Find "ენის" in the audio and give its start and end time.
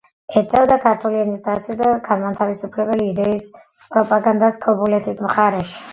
1.23-1.43